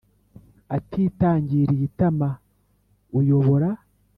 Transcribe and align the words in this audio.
Atitangiriye 0.75 1.83
itama 1.89 2.29
uyobora 3.19 3.69